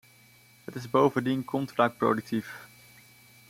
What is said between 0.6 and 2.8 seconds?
Het is bovendien contraproductief.